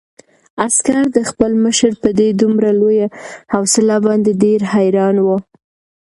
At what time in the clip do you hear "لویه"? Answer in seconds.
2.79-3.07